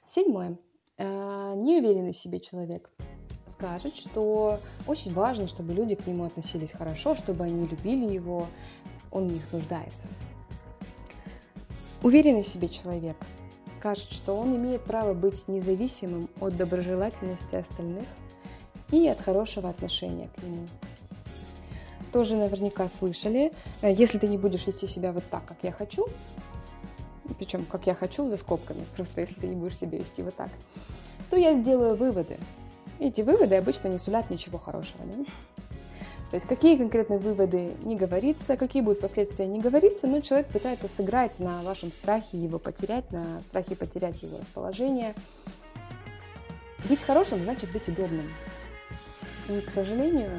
Седьмое. 0.08 0.58
Э, 0.96 1.54
неуверенный 1.56 2.12
в 2.12 2.16
себе 2.16 2.38
человек 2.40 2.90
скажет, 3.48 3.96
что 3.96 4.58
очень 4.86 5.12
важно, 5.12 5.48
чтобы 5.48 5.74
люди 5.74 5.94
к 5.94 6.06
нему 6.06 6.24
относились 6.24 6.72
хорошо, 6.72 7.14
чтобы 7.14 7.44
они 7.44 7.66
любили 7.66 8.12
его, 8.12 8.46
он 9.10 9.28
в 9.28 9.32
них 9.32 9.42
нуждается. 9.52 10.06
Уверенный 12.02 12.42
в 12.42 12.48
себе 12.48 12.68
человек 12.68 13.16
скажет, 13.76 14.12
что 14.12 14.36
он 14.36 14.56
имеет 14.56 14.82
право 14.82 15.14
быть 15.14 15.48
независимым 15.48 16.28
от 16.40 16.56
доброжелательности 16.56 17.56
остальных 17.56 18.06
и 18.90 19.08
от 19.08 19.20
хорошего 19.20 19.68
отношения 19.68 20.28
к 20.36 20.42
нему. 20.42 20.66
Тоже 22.12 22.36
наверняка 22.36 22.88
слышали, 22.88 23.52
э, 23.82 23.92
если 23.92 24.18
ты 24.18 24.28
не 24.28 24.38
будешь 24.38 24.66
вести 24.66 24.86
себя 24.86 25.12
вот 25.12 25.24
так, 25.30 25.44
как 25.44 25.58
я 25.62 25.72
хочу, 25.72 26.06
причем 27.38 27.64
как 27.64 27.86
я 27.86 27.94
хочу 27.94 28.28
за 28.28 28.36
скобками, 28.36 28.84
просто 28.96 29.20
если 29.20 29.34
ты 29.34 29.46
не 29.46 29.56
будешь 29.56 29.76
себя 29.76 29.98
вести 29.98 30.22
вот 30.22 30.34
так, 30.34 30.50
то 31.30 31.36
я 31.36 31.54
сделаю 31.54 31.96
выводы, 31.96 32.38
эти 33.00 33.22
выводы 33.22 33.56
обычно 33.56 33.88
не 33.88 33.98
сулят 33.98 34.30
ничего 34.30 34.58
хорошего. 34.58 35.04
Да? 35.04 35.24
То 36.30 36.36
есть 36.36 36.48
какие 36.48 36.76
конкретные 36.76 37.18
выводы 37.18 37.74
не 37.82 37.96
говорится, 37.96 38.56
какие 38.56 38.82
будут 38.82 39.00
последствия 39.00 39.46
не 39.46 39.60
говорится, 39.60 40.06
но 40.06 40.20
человек 40.20 40.48
пытается 40.48 40.88
сыграть 40.88 41.38
на 41.38 41.62
вашем 41.62 41.92
страхе 41.92 42.38
его 42.38 42.58
потерять, 42.58 43.10
на 43.12 43.40
страхе 43.48 43.76
потерять 43.76 44.22
его 44.22 44.38
расположение. 44.38 45.14
Быть 46.88 47.00
хорошим 47.02 47.42
значит 47.42 47.70
быть 47.72 47.88
удобным. 47.88 48.28
И, 49.48 49.60
к 49.60 49.70
сожалению, 49.70 50.30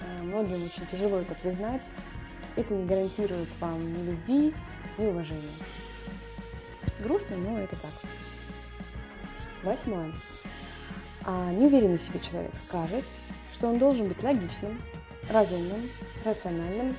э, 0.00 0.22
многим 0.22 0.64
очень 0.64 0.86
тяжело 0.90 1.18
это 1.18 1.34
признать. 1.36 1.88
Это 2.56 2.74
не 2.74 2.84
гарантирует 2.84 3.48
вам 3.60 3.78
ни 3.78 4.02
любви, 4.10 4.54
ни 4.98 5.06
уважения. 5.06 5.42
Грустно, 7.00 7.36
но 7.36 7.58
это 7.58 7.76
так. 7.76 7.92
Восьмое. 9.62 10.12
А 11.24 11.50
неуверенный 11.52 11.98
себе 11.98 12.20
человек 12.20 12.52
скажет, 12.56 13.04
что 13.52 13.68
он 13.68 13.78
должен 13.78 14.08
быть 14.08 14.22
логичным, 14.22 14.80
разумным, 15.30 15.88
рациональным, 16.24 16.96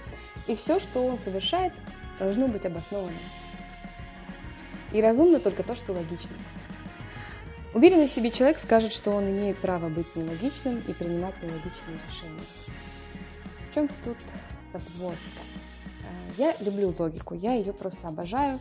и 0.48 0.56
все, 0.56 0.80
что 0.80 1.06
он 1.06 1.18
совершает, 1.18 1.74
должно 2.20 2.48
быть 2.48 2.66
обоснованным. 2.66 3.18
И 4.92 5.02
разумно 5.02 5.40
только 5.40 5.64
то, 5.64 5.76
что 5.76 5.94
логично. 5.94 6.36
Уверенный 7.74 8.08
в 8.08 8.12
себе 8.12 8.32
человек 8.32 8.58
скажет, 8.60 8.92
что 8.92 9.12
он 9.12 9.30
имеет 9.30 9.58
право 9.58 9.90
быть 9.90 10.16
нелогичным 10.16 10.80
и 10.80 10.94
принимать 10.94 11.36
нелогичные 11.44 12.00
решения. 12.10 12.42
В 13.70 13.74
чем 13.76 13.88
тут 14.04 14.18
загвоздка? 14.72 15.42
Э, 16.02 16.32
я 16.38 16.56
люблю 16.62 16.94
логику, 16.98 17.36
я 17.36 17.54
ее 17.54 17.72
просто 17.72 18.08
обожаю. 18.08 18.60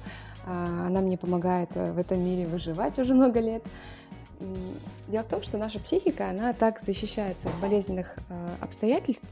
Э, 0.48 0.86
она 0.86 1.00
мне 1.00 1.18
помогает 1.18 1.70
э, 1.74 1.92
в 1.92 1.98
этом 1.98 2.24
мире 2.24 2.46
выживать 2.46 2.98
уже 2.98 3.14
много 3.14 3.40
лет. 3.40 3.62
Дело 5.08 5.24
в 5.24 5.26
том, 5.26 5.42
что 5.42 5.58
наша 5.58 5.80
психика, 5.80 6.30
она 6.30 6.52
так 6.52 6.80
защищается 6.80 7.48
от 7.48 7.56
болезненных 7.56 8.16
э, 8.28 8.48
обстоятельств. 8.60 9.26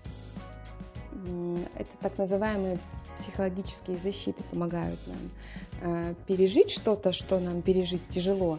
Это 1.76 1.90
так 2.00 2.18
называемые 2.18 2.78
психологические 3.16 3.96
защиты 3.98 4.42
помогают 4.50 4.98
нам 5.06 5.16
э, 5.80 6.14
пережить 6.26 6.70
что-то, 6.70 7.12
что 7.12 7.40
нам 7.40 7.62
пережить 7.62 8.06
тяжело, 8.10 8.58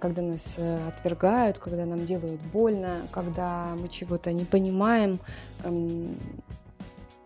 когда 0.00 0.22
нас 0.22 0.56
отвергают, 0.88 1.58
когда 1.58 1.84
нам 1.84 2.04
делают 2.06 2.40
больно, 2.40 3.02
когда 3.12 3.76
мы 3.78 3.88
чего-то 3.88 4.32
не 4.32 4.44
понимаем. 4.44 5.20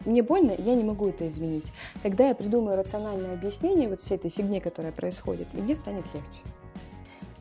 Мне 0.07 0.23
больно, 0.23 0.55
я 0.57 0.75
не 0.77 0.85
могу 0.85 1.09
это 1.09 1.27
изменить. 1.27 1.73
Тогда 2.03 2.29
я 2.29 2.35
придумаю 2.35 2.77
рациональное 2.77 3.35
объяснение 3.35 3.89
вот 3.89 4.01
всей 4.01 4.15
этой 4.15 4.31
фигне, 4.31 4.61
которая 4.61 4.93
происходит, 4.93 5.49
и 5.53 5.61
мне 5.61 5.75
станет 5.75 6.05
легче. 6.15 6.41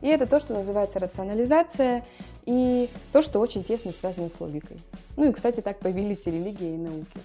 И 0.02 0.08
это 0.08 0.26
то, 0.26 0.40
что 0.40 0.52
называется 0.52 0.98
рационализация, 0.98 2.04
и 2.44 2.90
то, 3.12 3.22
что 3.22 3.38
очень 3.38 3.62
тесно 3.64 3.92
связано 3.92 4.28
с 4.28 4.40
логикой. 4.40 4.78
Ну 5.16 5.30
и, 5.30 5.32
кстати, 5.32 5.60
так 5.60 5.78
появились 5.78 6.26
и 6.26 6.32
религия, 6.32 6.74
и 6.74 6.76
науки. 6.76 7.18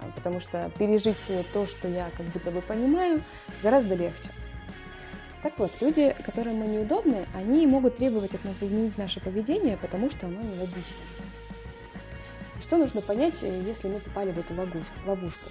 А, 0.00 0.10
потому 0.14 0.40
что 0.40 0.70
пережить 0.78 1.16
то, 1.52 1.66
что 1.66 1.88
я 1.88 2.08
как 2.16 2.26
будто 2.26 2.52
бы 2.52 2.62
понимаю, 2.62 3.20
гораздо 3.62 3.96
легче. 3.96 4.30
Так 5.42 5.58
вот, 5.58 5.70
люди, 5.80 6.14
которым 6.24 6.56
мы 6.56 6.66
неудобны, 6.66 7.26
они 7.34 7.66
могут 7.66 7.96
требовать 7.96 8.34
от 8.34 8.44
нас 8.44 8.56
изменить 8.60 8.96
наше 8.96 9.20
поведение, 9.20 9.76
потому 9.76 10.08
что 10.08 10.26
оно 10.26 10.40
нелогично. 10.40 10.98
Что 12.68 12.76
нужно 12.76 13.00
понять, 13.00 13.42
э, 13.42 13.62
если 13.66 13.88
мы 13.88 13.98
попали 13.98 14.30
в 14.30 14.38
эту 14.38 14.54
ловушку? 14.54 15.48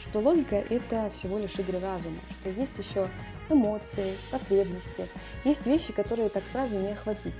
Что 0.00 0.18
логика– 0.18 0.56
это 0.70 1.08
всего 1.10 1.38
лишь 1.38 1.56
игры 1.60 1.78
разума, 1.78 2.18
что 2.32 2.50
есть 2.50 2.76
еще 2.76 3.08
эмоции, 3.48 4.12
потребности, 4.32 5.06
есть 5.44 5.64
вещи, 5.64 5.92
которые 5.92 6.28
так 6.28 6.42
сразу 6.50 6.78
не 6.78 6.90
охватить 6.90 7.36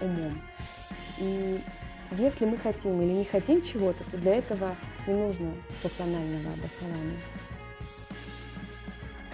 умом. 0.00 0.40
И 1.18 1.60
если 2.12 2.46
мы 2.46 2.56
хотим 2.56 3.02
или 3.02 3.12
не 3.12 3.24
хотим 3.26 3.60
чего-то, 3.60 4.02
то 4.10 4.16
для 4.16 4.36
этого 4.36 4.74
не 5.06 5.12
нужно 5.12 5.52
рационального 5.84 6.54
обоснования. 6.54 7.20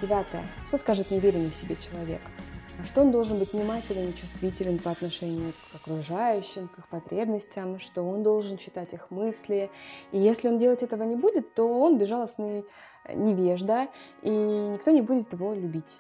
Девятое. 0.03 0.45
Что 0.67 0.79
скажет 0.79 1.13
неуверенный 1.13 1.51
в 1.51 1.55
себе 1.55 1.77
человек? 1.77 2.21
Что 2.87 3.03
он 3.03 3.11
должен 3.11 3.39
быть 3.39 3.53
внимателен 3.53 4.11
и 4.11 4.15
чувствителен 4.15 4.79
по 4.79 4.93
отношению 4.93 5.53
к 5.73 5.75
окружающим, 5.75 6.69
к 6.69 6.79
их 6.79 6.89
потребностям, 6.89 7.81
что 7.81 8.03
он 8.03 8.23
должен 8.23 8.57
читать 8.59 8.93
их 8.93 9.11
мысли. 9.11 9.71
И 10.13 10.19
если 10.19 10.49
он 10.49 10.59
делать 10.59 10.83
этого 10.85 11.03
не 11.03 11.17
будет, 11.17 11.53
то 11.55 11.67
он 11.67 11.99
безжалостный 11.99 12.65
невежда, 13.13 13.89
и 14.23 14.31
никто 14.31 14.93
не 14.93 15.03
будет 15.03 15.33
его 15.33 15.53
любить. 15.53 15.97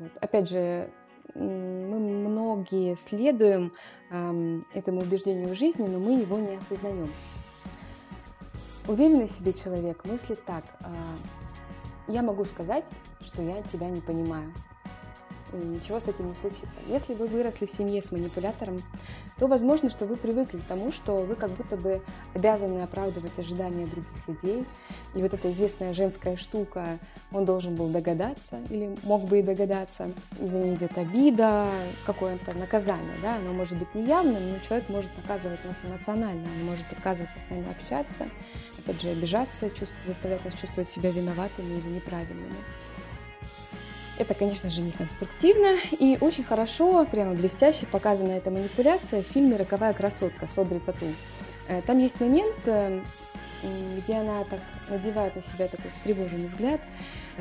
Вот. 0.00 0.10
Опять 0.20 0.48
же, 0.48 0.90
мы 1.34 1.98
многие 1.98 2.96
следуем 2.96 3.72
эм, 4.10 4.66
этому 4.74 5.00
убеждению 5.00 5.48
в 5.48 5.54
жизни, 5.54 5.86
но 5.86 6.00
мы 6.00 6.20
его 6.20 6.38
не 6.38 6.56
осознаем. 6.56 7.12
Уверенный 8.88 9.28
в 9.28 9.30
себе 9.30 9.52
человек 9.52 10.04
мыслит 10.04 10.44
так. 10.44 10.64
Э, 10.80 10.86
я 12.08 12.22
могу 12.22 12.44
сказать, 12.46 12.84
что 13.20 13.42
я 13.42 13.62
тебя 13.62 13.88
не 13.88 14.00
понимаю 14.00 14.52
и 15.52 15.56
ничего 15.56 16.00
с 16.00 16.08
этим 16.08 16.28
не 16.28 16.34
случится. 16.34 16.78
Если 16.86 17.14
вы 17.14 17.26
выросли 17.26 17.66
в 17.66 17.70
семье 17.70 18.02
с 18.02 18.12
манипулятором, 18.12 18.82
то 19.38 19.46
возможно, 19.46 19.90
что 19.90 20.06
вы 20.06 20.16
привыкли 20.16 20.58
к 20.58 20.64
тому, 20.64 20.92
что 20.92 21.16
вы 21.16 21.34
как 21.36 21.50
будто 21.50 21.76
бы 21.76 22.02
обязаны 22.34 22.80
оправдывать 22.80 23.38
ожидания 23.38 23.86
других 23.86 24.28
людей. 24.28 24.66
И 25.14 25.22
вот 25.22 25.32
эта 25.32 25.50
известная 25.52 25.94
женская 25.94 26.36
штука, 26.36 26.98
он 27.32 27.44
должен 27.44 27.74
был 27.74 27.88
догадаться 27.88 28.60
или 28.70 28.96
мог 29.04 29.24
бы 29.24 29.38
и 29.38 29.42
догадаться. 29.42 30.10
И 30.40 30.46
за 30.46 30.58
ней 30.58 30.74
идет 30.74 30.96
обида, 30.98 31.68
какое-то 32.04 32.52
наказание. 32.54 33.14
Да? 33.22 33.36
Оно 33.36 33.52
может 33.52 33.78
быть 33.78 33.94
неявным, 33.94 34.50
но 34.50 34.58
человек 34.60 34.88
может 34.88 35.16
наказывать 35.16 35.64
нас 35.64 35.76
эмоционально, 35.84 36.46
он 36.58 36.66
может 36.66 36.90
отказываться 36.90 37.40
с 37.40 37.48
нами 37.50 37.70
общаться, 37.70 38.26
опять 38.78 39.00
же, 39.00 39.08
обижаться, 39.08 39.70
чувств, 39.70 39.94
заставлять 40.04 40.44
нас 40.44 40.54
чувствовать 40.54 40.88
себя 40.88 41.10
виноватыми 41.10 41.78
или 41.78 41.94
неправильными. 41.94 42.56
Это, 44.18 44.34
конечно 44.34 44.68
же, 44.68 44.80
не 44.80 44.90
конструктивно. 44.90 45.76
И 45.98 46.18
очень 46.20 46.44
хорошо, 46.44 47.06
прямо 47.06 47.34
блестяще 47.34 47.86
показана 47.86 48.32
эта 48.32 48.50
манипуляция 48.50 49.22
в 49.22 49.26
фильме 49.26 49.56
«Роковая 49.56 49.92
красотка» 49.92 50.46
с 50.48 50.58
Одри 50.58 50.80
Тату. 50.80 51.06
Э, 51.68 51.82
там 51.82 51.98
есть 51.98 52.20
момент, 52.20 52.56
э, 52.66 53.00
где 53.96 54.14
она 54.14 54.44
так 54.44 54.60
надевает 54.88 55.36
на 55.36 55.42
себя 55.42 55.68
такой 55.68 55.90
встревоженный 55.92 56.46
взгляд, 56.46 56.80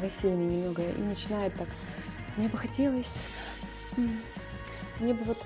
рассеянный 0.01 0.45
немного, 0.45 0.83
и 0.83 1.01
начинает 1.01 1.55
так, 1.55 1.67
мне 2.35 2.47
бы 2.47 2.57
хотелось, 2.57 3.21
мне 4.99 5.13
бы 5.13 5.23
вот 5.23 5.37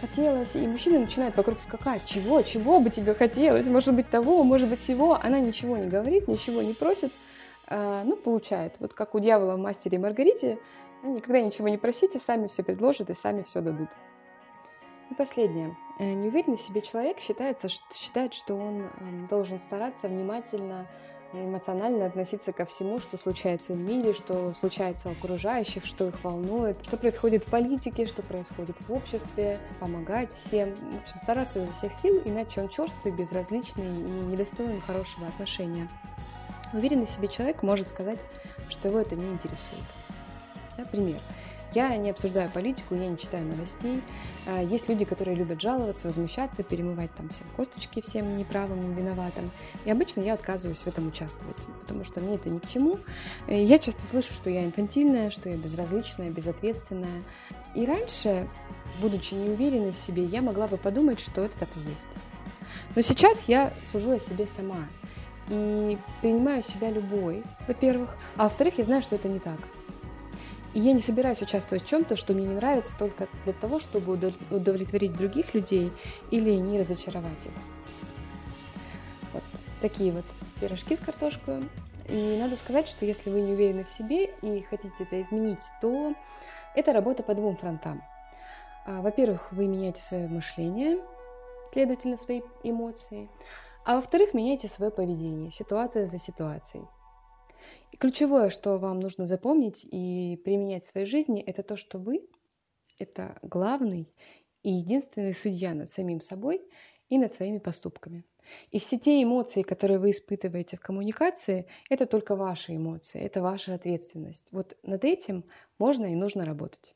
хотелось, 0.00 0.54
и 0.54 0.66
мужчина 0.66 1.00
начинает 1.00 1.36
вокруг 1.36 1.58
скакать, 1.58 2.04
чего, 2.04 2.42
чего 2.42 2.80
бы 2.80 2.90
тебе 2.90 3.14
хотелось, 3.14 3.66
может 3.66 3.94
быть 3.94 4.08
того, 4.08 4.44
может 4.44 4.68
быть 4.68 4.80
всего, 4.80 5.18
она 5.20 5.40
ничего 5.40 5.76
не 5.76 5.86
говорит, 5.86 6.28
ничего 6.28 6.62
не 6.62 6.74
просит, 6.74 7.12
а, 7.66 8.02
ну, 8.04 8.16
получает. 8.16 8.74
Вот 8.78 8.94
как 8.94 9.14
у 9.14 9.18
дьявола 9.18 9.56
в 9.56 9.58
«Мастере 9.58 9.98
и 9.98 10.00
Маргарите», 10.00 10.58
никогда 11.02 11.40
ничего 11.40 11.68
не 11.68 11.78
просите, 11.78 12.18
сами 12.18 12.48
все 12.48 12.62
предложат 12.62 13.10
и 13.10 13.14
сами 13.14 13.42
все 13.42 13.60
дадут. 13.60 13.90
И 15.10 15.14
последнее. 15.14 15.76
Э, 15.98 16.12
неуверенный 16.12 16.56
в 16.56 16.60
себе 16.60 16.82
человек 16.82 17.18
считается, 17.18 17.68
считает, 17.68 18.34
что 18.34 18.54
он 18.56 18.88
эм, 19.00 19.26
должен 19.28 19.58
стараться 19.58 20.08
внимательно 20.08 20.86
эмоционально 21.32 22.06
относиться 22.06 22.52
ко 22.52 22.64
всему, 22.64 22.98
что 22.98 23.16
случается 23.16 23.74
в 23.74 23.78
мире, 23.78 24.14
что 24.14 24.54
случается 24.54 25.08
у 25.08 25.12
окружающих, 25.12 25.84
что 25.84 26.08
их 26.08 26.24
волнует, 26.24 26.78
что 26.84 26.96
происходит 26.96 27.44
в 27.44 27.50
политике, 27.50 28.06
что 28.06 28.22
происходит 28.22 28.76
в 28.80 28.92
обществе, 28.92 29.58
помогать 29.80 30.32
всем, 30.32 30.74
в 30.74 31.02
общем, 31.02 31.18
стараться 31.18 31.62
изо 31.62 31.72
всех 31.72 31.92
сил, 31.92 32.22
иначе 32.24 32.62
он 32.62 32.68
черствый, 32.68 33.12
безразличный 33.12 33.86
и 33.86 34.26
недостоин 34.26 34.80
хорошего 34.80 35.26
отношения. 35.26 35.88
Уверенный 36.72 37.06
в 37.06 37.10
себе 37.10 37.28
человек 37.28 37.62
может 37.62 37.88
сказать, 37.88 38.20
что 38.68 38.88
его 38.88 38.98
это 38.98 39.14
не 39.14 39.28
интересует. 39.28 39.84
Например, 40.78 41.20
Я 41.74 41.94
не 41.98 42.08
обсуждаю 42.10 42.50
политику, 42.50 42.94
я 42.94 43.08
не 43.08 43.18
читаю 43.18 43.44
новостей. 43.44 44.02
А, 44.46 44.62
есть 44.62 44.88
люди, 44.88 45.04
которые 45.04 45.36
любят 45.36 45.60
жаловаться, 45.60 46.06
возмущаться, 46.06 46.62
перемывать 46.62 47.14
там 47.14 47.28
всем 47.28 47.46
косточки 47.56 48.00
всем 48.00 48.38
неправым 48.38 48.94
виноватым. 48.94 49.50
И 49.84 49.90
обычно 49.90 50.20
я 50.20 50.32
отказываюсь 50.32 50.78
в 50.78 50.86
этом 50.86 51.08
участвовать, 51.08 51.58
потому 51.82 52.04
что 52.04 52.20
мне 52.20 52.36
это 52.36 52.48
ни 52.48 52.58
к 52.58 52.66
чему. 52.66 52.98
Я 53.46 53.78
часто 53.78 54.00
слышу, 54.06 54.32
что 54.32 54.48
я 54.48 54.64
инфантильная, 54.64 55.28
что 55.30 55.50
я 55.50 55.56
безразличная, 55.56 56.30
безответственная. 56.30 57.22
И 57.74 57.84
раньше, 57.84 58.48
будучи 59.02 59.34
неуверенной 59.34 59.92
в 59.92 59.96
себе, 59.96 60.22
я 60.22 60.40
могла 60.40 60.68
бы 60.68 60.78
подумать, 60.78 61.20
что 61.20 61.42
это 61.42 61.58
так 61.58 61.68
и 61.76 61.90
есть. 61.90 62.08
Но 62.96 63.02
сейчас 63.02 63.46
я 63.46 63.74
сужу 63.84 64.12
о 64.12 64.18
себе 64.18 64.46
сама 64.46 64.88
и 65.50 65.98
принимаю 66.22 66.62
себя 66.62 66.90
любой, 66.90 67.42
во-первых, 67.66 68.16
а 68.36 68.44
во-вторых, 68.44 68.78
я 68.78 68.84
знаю, 68.84 69.02
что 69.02 69.16
это 69.16 69.28
не 69.28 69.38
так. 69.38 69.58
И 70.78 70.80
я 70.80 70.92
не 70.92 71.00
собираюсь 71.00 71.42
участвовать 71.42 71.82
в 71.82 71.88
чем-то, 71.88 72.14
что 72.14 72.34
мне 72.34 72.46
не 72.46 72.54
нравится 72.54 72.96
только 72.96 73.26
для 73.42 73.52
того, 73.52 73.80
чтобы 73.80 74.12
удовлетворить 74.12 75.16
других 75.16 75.52
людей 75.52 75.90
или 76.30 76.52
не 76.52 76.78
разочаровать 76.78 77.46
их. 77.46 77.52
Вот 79.32 79.42
такие 79.80 80.12
вот 80.12 80.24
пирожки 80.60 80.94
с 80.94 81.00
картошкой. 81.00 81.68
И 82.08 82.38
надо 82.40 82.54
сказать, 82.54 82.86
что 82.86 83.04
если 83.04 83.28
вы 83.28 83.40
не 83.40 83.54
уверены 83.54 83.82
в 83.82 83.88
себе 83.88 84.26
и 84.40 84.62
хотите 84.70 84.94
это 85.00 85.20
изменить, 85.20 85.64
то 85.80 86.14
это 86.76 86.92
работа 86.92 87.24
по 87.24 87.34
двум 87.34 87.56
фронтам. 87.56 88.00
А, 88.86 89.02
во-первых, 89.02 89.50
вы 89.50 89.66
меняете 89.66 90.00
свое 90.00 90.28
мышление, 90.28 91.00
следовательно, 91.72 92.16
свои 92.16 92.42
эмоции. 92.62 93.28
А 93.84 93.96
во-вторых, 93.96 94.32
меняйте 94.32 94.68
свое 94.68 94.92
поведение, 94.92 95.50
ситуация 95.50 96.06
за 96.06 96.18
ситуацией. 96.18 96.84
Ключевое, 97.98 98.50
что 98.50 98.78
вам 98.78 99.00
нужно 99.00 99.26
запомнить 99.26 99.84
и 99.90 100.40
применять 100.44 100.84
в 100.84 100.86
своей 100.86 101.06
жизни, 101.06 101.42
это 101.42 101.64
то, 101.64 101.76
что 101.76 101.98
вы– 101.98 102.28
это 102.98 103.36
главный 103.42 104.08
и 104.62 104.70
единственный 104.70 105.34
судья 105.34 105.74
над 105.74 105.90
самим 105.90 106.20
собой 106.20 106.62
и 107.08 107.18
над 107.18 107.32
своими 107.32 107.58
поступками. 107.58 108.24
И 108.70 108.78
все 108.78 108.98
те 108.98 109.20
эмоции, 109.20 109.62
которые 109.62 109.98
вы 109.98 110.12
испытываете 110.12 110.76
в 110.76 110.80
коммуникации, 110.80 111.66
это 111.90 112.06
только 112.06 112.36
ваши 112.36 112.76
эмоции, 112.76 113.20
это 113.20 113.42
ваша 113.42 113.74
ответственность. 113.74 114.46
Вот 114.52 114.76
над 114.84 115.04
этим 115.04 115.44
можно 115.78 116.06
и 116.06 116.14
нужно 116.14 116.44
работать. 116.44 116.94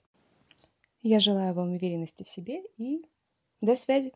Я 1.03 1.19
желаю 1.19 1.53
вам 1.55 1.73
уверенности 1.73 2.23
в 2.23 2.29
себе 2.29 2.62
и 2.77 3.05
до 3.61 3.75
связи. 3.75 4.12